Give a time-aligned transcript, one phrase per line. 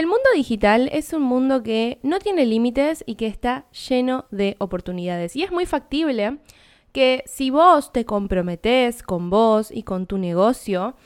[0.00, 4.56] El mundo digital es un mundo que no tiene límites y que está lleno de
[4.58, 5.36] oportunidades.
[5.36, 6.38] Y es muy factible
[6.92, 10.96] que si vos te comprometés con vos y con tu negocio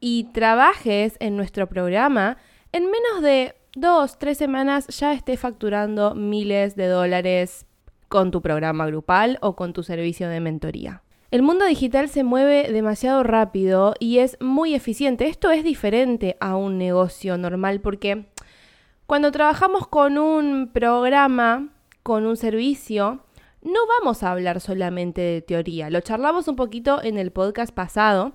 [0.00, 2.36] y trabajes en nuestro programa,
[2.72, 7.66] en menos de dos, tres semanas ya estés facturando miles de dólares
[8.08, 11.04] con tu programa grupal o con tu servicio de mentoría.
[11.32, 15.28] El mundo digital se mueve demasiado rápido y es muy eficiente.
[15.28, 18.26] Esto es diferente a un negocio normal porque
[19.06, 21.70] cuando trabajamos con un programa,
[22.02, 23.24] con un servicio,
[23.62, 25.88] no vamos a hablar solamente de teoría.
[25.88, 28.34] Lo charlamos un poquito en el podcast pasado,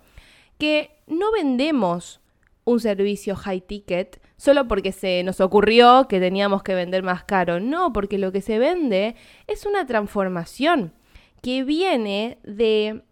[0.57, 2.19] que no vendemos
[2.63, 7.59] un servicio high ticket solo porque se nos ocurrió que teníamos que vender más caro.
[7.59, 10.93] No, porque lo que se vende es una transformación
[11.47, 13.03] que viene de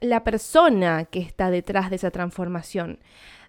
[0.00, 3.00] la persona que está detrás de esa transformación,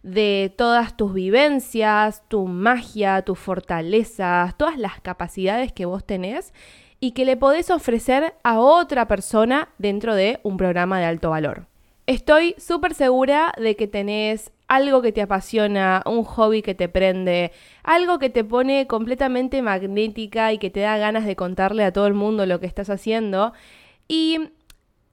[0.02, 6.54] de todas tus vivencias, tu magia, tus fortalezas, todas las capacidades que vos tenés
[7.00, 11.68] y que le podés ofrecer a otra persona dentro de un programa de alto valor.
[12.06, 17.54] Estoy súper segura de que tenés algo que te apasiona, un hobby que te prende,
[17.82, 22.08] algo que te pone completamente magnética y que te da ganas de contarle a todo
[22.08, 23.54] el mundo lo que estás haciendo
[24.08, 24.40] y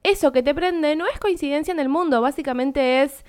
[0.03, 3.25] eso que te prende no es coincidencia en el mundo, básicamente es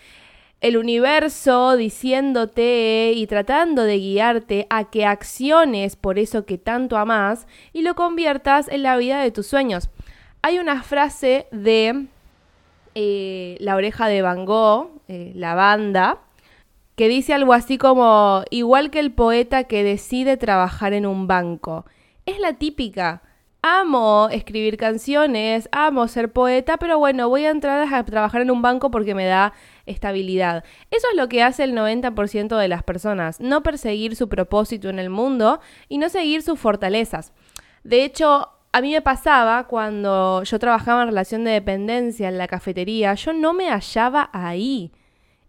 [0.62, 7.48] el universo diciéndote y tratando de guiarte a que acciones por eso que tanto amas
[7.74, 9.90] y lo conviertas en la vida de tus sueños.
[10.44, 12.06] Hay una frase de
[12.94, 16.20] eh, La oreja de Van Gogh, eh, la banda,
[16.96, 21.86] que dice algo así como, igual que el poeta que decide trabajar en un banco.
[22.28, 23.24] Es la típica
[23.62, 28.62] amo escribir canciones, amo ser poeta, pero bueno, voy a entrar a trabajar en un
[28.62, 29.54] banco porque me da
[29.86, 30.64] estabilidad.
[30.90, 35.00] Eso es lo que hace el 90% de las personas, no perseguir su propósito en
[35.00, 35.60] el mundo
[35.90, 37.34] y no seguir sus fortalezas.
[37.84, 42.48] De hecho, a mí me pasaba cuando yo trabajaba en relación de dependencia en la
[42.48, 44.92] cafetería, yo no me hallaba ahí.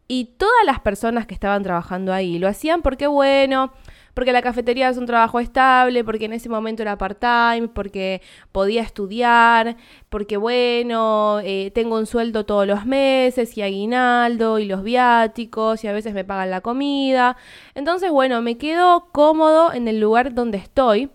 [0.08, 3.72] Y todas las personas que estaban trabajando ahí lo hacían porque, bueno,
[4.14, 8.20] porque la cafetería es un trabajo estable, porque en ese momento era part-time, porque
[8.52, 9.76] podía estudiar,
[10.10, 15.88] porque bueno, eh, tengo un sueldo todos los meses y aguinaldo y los viáticos y
[15.88, 17.36] a veces me pagan la comida.
[17.74, 21.10] Entonces, bueno, me quedo cómodo en el lugar donde estoy,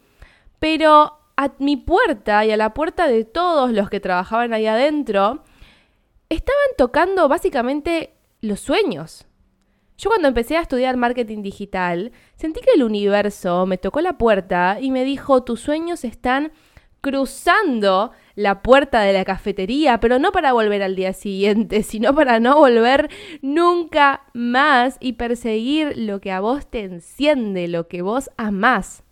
[0.59, 5.43] pero a mi puerta y a la puerta de todos los que trabajaban ahí adentro,
[6.29, 9.26] estaban tocando básicamente los sueños.
[9.97, 14.77] Yo cuando empecé a estudiar marketing digital, sentí que el universo me tocó la puerta
[14.79, 16.51] y me dijo, tus sueños están
[17.01, 22.39] cruzando la puerta de la cafetería, pero no para volver al día siguiente, sino para
[22.39, 23.09] no volver
[23.41, 29.03] nunca más y perseguir lo que a vos te enciende, lo que vos amás.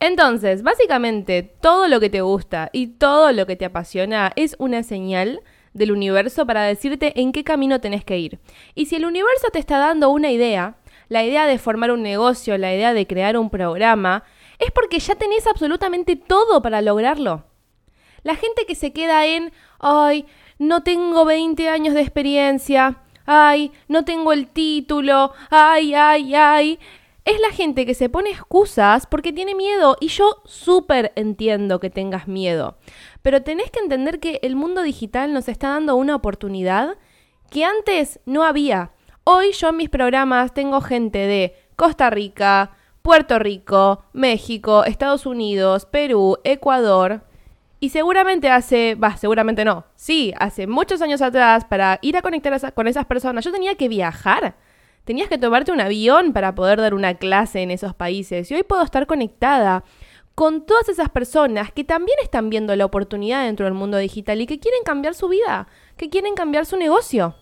[0.00, 4.82] Entonces, básicamente, todo lo que te gusta y todo lo que te apasiona es una
[4.82, 5.40] señal
[5.72, 8.38] del universo para decirte en qué camino tenés que ir.
[8.74, 10.76] Y si el universo te está dando una idea,
[11.08, 14.24] la idea de formar un negocio, la idea de crear un programa,
[14.58, 17.44] es porque ya tenés absolutamente todo para lograrlo.
[18.22, 20.26] La gente que se queda en, ay,
[20.58, 26.78] no tengo 20 años de experiencia, ay, no tengo el título, ay, ay, ay,
[27.24, 31.90] es la gente que se pone excusas porque tiene miedo y yo súper entiendo que
[31.90, 32.76] tengas miedo.
[33.22, 36.96] Pero tenés que entender que el mundo digital nos está dando una oportunidad
[37.50, 38.90] que antes no había.
[39.24, 42.72] Hoy yo en mis programas tengo gente de Costa Rica,
[43.02, 47.22] Puerto Rico, México, Estados Unidos, Perú, Ecuador.
[47.78, 52.72] Y seguramente hace, va, seguramente no, sí, hace muchos años atrás, para ir a conectar
[52.74, 54.54] con esas personas, yo tenía que viajar.
[55.04, 58.48] Tenías que tomarte un avión para poder dar una clase en esos países.
[58.50, 59.82] Y hoy puedo estar conectada
[60.34, 64.46] con todas esas personas que también están viendo la oportunidad dentro del mundo digital y
[64.46, 67.36] que quieren cambiar su vida, que quieren cambiar su negocio.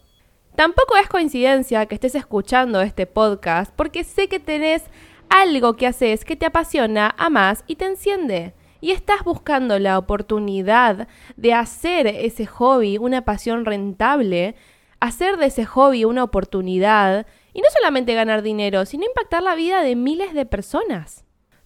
[0.56, 4.84] Tampoco es coincidencia que estés escuchando este podcast porque sé que tenés
[5.28, 8.54] algo que haces que te apasiona, más y te enciende.
[8.80, 11.06] Y estás buscando la oportunidad
[11.36, 14.56] de hacer ese hobby una pasión rentable,
[14.98, 19.82] hacer de ese hobby una oportunidad y no solamente ganar dinero, sino impactar la vida
[19.82, 21.24] de miles de personas.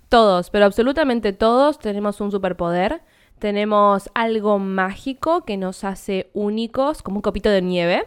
[0.08, 3.02] Todos, pero absolutamente todos tenemos un superpoder,
[3.38, 8.06] tenemos algo mágico que nos hace únicos, como un copito de nieve,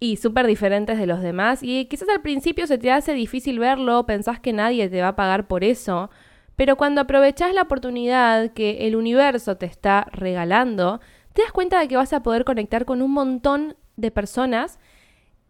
[0.00, 1.62] y súper diferentes de los demás.
[1.62, 5.16] Y quizás al principio se te hace difícil verlo, pensás que nadie te va a
[5.16, 6.10] pagar por eso,
[6.56, 11.00] pero cuando aprovechás la oportunidad que el universo te está regalando,
[11.32, 14.78] te das cuenta de que vas a poder conectar con un montón de personas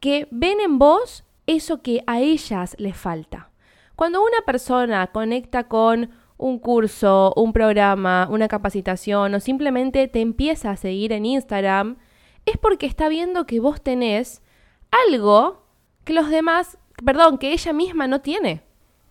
[0.00, 3.50] que ven en vos eso que a ellas les falta.
[3.96, 10.70] Cuando una persona conecta con un curso, un programa, una capacitación o simplemente te empieza
[10.70, 11.96] a seguir en Instagram,
[12.44, 14.42] es porque está viendo que vos tenés
[15.08, 15.64] algo
[16.04, 18.62] que los demás, perdón, que ella misma no tiene.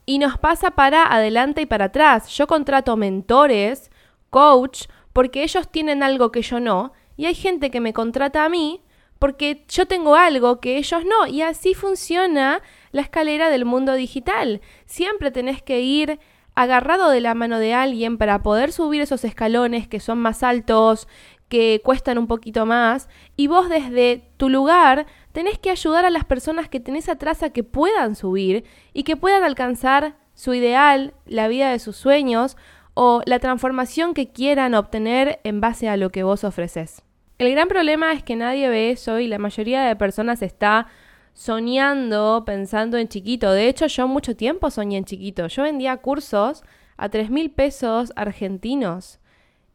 [0.06, 2.28] Y nos pasa para adelante y para atrás.
[2.30, 3.90] Yo contrato mentores,
[4.30, 8.50] coach, porque ellos tienen algo que yo no, y hay gente que me contrata a
[8.50, 8.82] mí
[9.20, 12.62] porque yo tengo algo que ellos no, y así funciona
[12.94, 14.62] la escalera del mundo digital.
[14.86, 16.20] Siempre tenés que ir
[16.56, 21.10] agarrado de la mano de alguien para poder subir esos escalones que son más altos,
[21.50, 26.26] que cuestan un poquito más, y vos desde tu lugar tenés que ayudar a las
[26.26, 28.64] personas que tenés atrás a que puedan subir
[28.94, 32.58] y que puedan alcanzar su ideal, la vida de sus sueños
[32.94, 37.04] o la transformación que quieran obtener en base a lo que vos ofreces.
[37.40, 40.88] El gran problema es que nadie ve eso y la mayoría de personas está
[41.34, 43.52] soñando, pensando en chiquito.
[43.52, 45.48] De hecho, yo mucho tiempo soñé en chiquito.
[45.48, 46.64] Yo vendía cursos
[46.98, 49.20] a 3 mil pesos argentinos.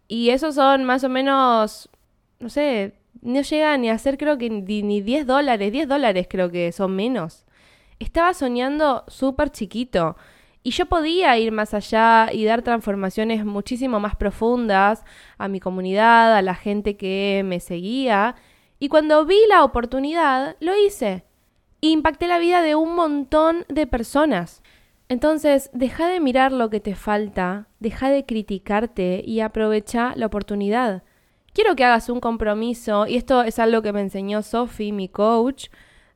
[0.07, 1.91] Y esos son más o menos,
[2.41, 5.73] no sé, no llega ni a ser creo que ni, 10 dólares.
[5.73, 7.45] 10 dólares creo que son menos.
[7.99, 10.17] Estaba soñando súper chiquito.
[10.63, 15.05] Y yo podía ir más allá y dar transformaciones muchísimo más profundas
[15.39, 18.37] a mi comunidad, a la gente que me seguía.
[18.79, 21.28] Y cuando vi la oportunidad, lo hice
[21.81, 24.63] impacté la vida de un montón de personas.
[25.09, 31.03] Entonces, deja de mirar lo que te falta, deja de criticarte y aprovecha la oportunidad.
[31.55, 35.69] Quiero que hagas un compromiso, y esto es algo que me enseñó Sophie, mi coach,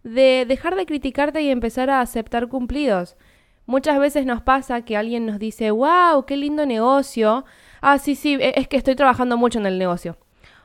[0.03, 3.17] de dejar de criticarte y empezar a aceptar cumplidos.
[3.65, 7.45] Muchas veces nos pasa que alguien nos dice, wow, qué lindo negocio.
[7.81, 10.19] Ah, sí, sí, e-, es que estoy trabajando mucho en el negocio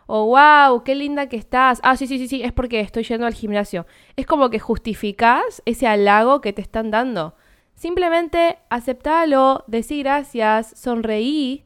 [0.07, 1.79] o wow, qué linda que estás.
[1.83, 3.85] Ah, sí, sí, sí, sí, es porque estoy yendo al gimnasio.
[4.15, 7.35] Es como que justificás ese halago que te están dando.
[7.75, 11.65] Simplemente aceptalo, decí gracias, sonreí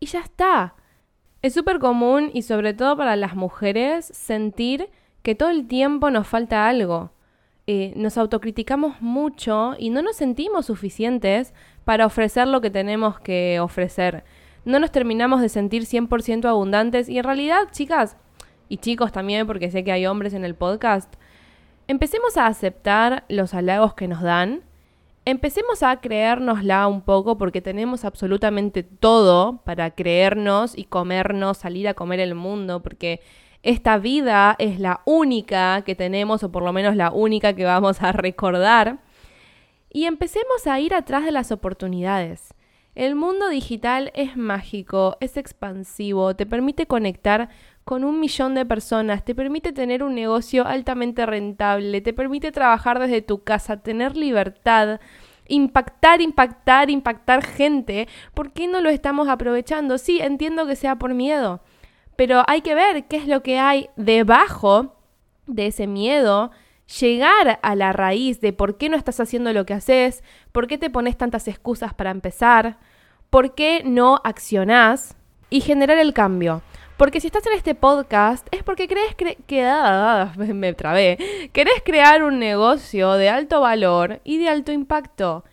[0.00, 0.74] y ya está.
[1.42, 4.88] Es súper común y sobre todo para las mujeres sentir
[5.22, 7.12] que todo el tiempo nos falta algo.
[7.66, 11.52] Eh, nos autocriticamos mucho y no nos sentimos suficientes
[11.84, 14.24] para ofrecer lo que tenemos que ofrecer
[14.68, 18.18] no nos terminamos de sentir 100% abundantes y en realidad, chicas,
[18.68, 21.10] y chicos también, porque sé que hay hombres en el podcast,
[21.86, 24.60] empecemos a aceptar los halagos que nos dan,
[25.24, 31.94] empecemos a creérnosla un poco porque tenemos absolutamente todo para creernos y comernos, salir a
[31.94, 33.22] comer el mundo, porque
[33.62, 38.02] esta vida es la única que tenemos, o por lo menos la única que vamos
[38.02, 38.98] a recordar.
[39.90, 42.52] Y empecemos a ir atrás de las oportunidades.
[42.98, 47.48] El mundo digital es mágico, es expansivo, te permite conectar
[47.84, 52.98] con un millón de personas, te permite tener un negocio altamente rentable, te permite trabajar
[52.98, 54.98] desde tu casa, tener libertad,
[55.46, 58.08] impactar, impactar, impactar gente.
[58.34, 59.96] ¿Por qué no lo estamos aprovechando?
[59.96, 61.60] Sí, entiendo que sea por miedo,
[62.16, 64.96] pero hay que ver qué es lo que hay debajo
[65.46, 66.50] de ese miedo
[67.00, 70.78] llegar a la raíz de por qué no estás haciendo lo que haces, por qué
[70.78, 72.78] te pones tantas excusas para empezar,
[73.30, 75.16] por qué no accionás
[75.50, 76.62] y generar el cambio.
[76.96, 79.14] Porque si estás en este podcast es porque crees
[79.46, 85.44] que ah, me trabé, querés crear un negocio de alto valor y de alto impacto.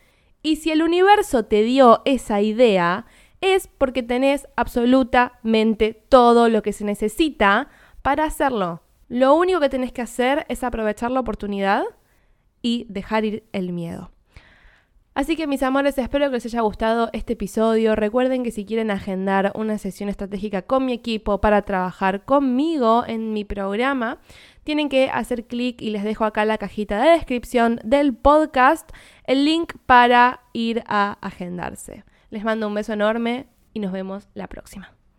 [0.41, 3.05] Y si el universo te dio esa idea,
[3.41, 7.67] es porque tenés absolutamente todo lo que se necesita
[8.01, 8.84] para hacerlo.
[9.07, 11.83] Lo único que tenés que hacer es aprovechar la oportunidad
[12.61, 14.11] y dejar ir el miedo.
[15.15, 17.95] Así que mis amores, espero que les haya gustado este episodio.
[17.95, 23.31] Recuerden que si quieren agendar una sesión estratégica con mi equipo para trabajar conmigo en
[23.31, 24.17] mi programa,
[24.65, 28.91] tienen que hacer clic y les dejo acá la cajita de descripción del podcast
[29.23, 32.03] el link para ir a agendarse.
[32.29, 34.94] Les mando un beso enorme y nos vemos la próxima.